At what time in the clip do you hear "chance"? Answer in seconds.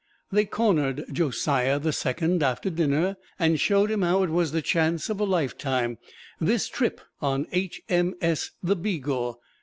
4.63-5.11